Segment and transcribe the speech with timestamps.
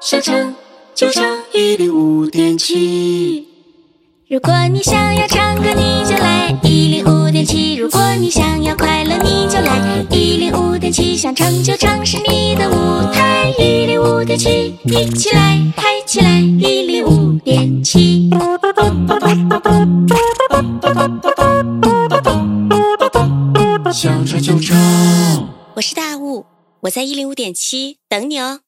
[0.00, 0.54] 想唱
[0.94, 3.46] 就唱一零五点七。
[4.28, 11.14] 如果你想要唱歌，你就来一零五点七；如果你想要快乐，你就来一零五点七。
[11.14, 18.30] 想唱就唱是你的舞台，一零五点七，一起来嗨起来，一零五点七。
[23.92, 24.74] 想唱就唱。
[25.74, 26.46] 我是大雾，
[26.82, 28.60] 我在一零五点七等你哦。